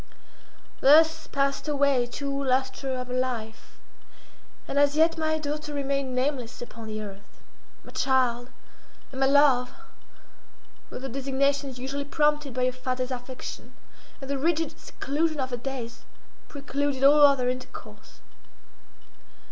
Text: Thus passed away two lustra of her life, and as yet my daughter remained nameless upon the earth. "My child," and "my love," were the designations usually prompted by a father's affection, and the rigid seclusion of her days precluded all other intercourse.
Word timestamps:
Thus 0.79 1.27
passed 1.27 1.67
away 1.67 2.07
two 2.07 2.43
lustra 2.43 2.99
of 3.01 3.05
her 3.05 3.13
life, 3.13 3.77
and 4.67 4.79
as 4.79 4.95
yet 4.97 5.15
my 5.15 5.37
daughter 5.37 5.75
remained 5.75 6.15
nameless 6.15 6.59
upon 6.59 6.87
the 6.87 7.03
earth. 7.03 7.39
"My 7.83 7.91
child," 7.91 8.49
and 9.11 9.19
"my 9.19 9.27
love," 9.27 9.71
were 10.89 10.97
the 10.97 11.07
designations 11.07 11.77
usually 11.77 12.03
prompted 12.03 12.51
by 12.55 12.63
a 12.63 12.71
father's 12.71 13.11
affection, 13.11 13.73
and 14.19 14.27
the 14.27 14.39
rigid 14.39 14.79
seclusion 14.79 15.39
of 15.39 15.51
her 15.51 15.57
days 15.57 16.03
precluded 16.47 17.03
all 17.03 17.21
other 17.21 17.47
intercourse. 17.47 18.21